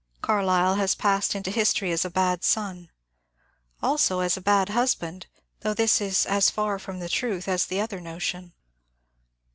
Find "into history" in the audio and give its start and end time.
1.35-1.91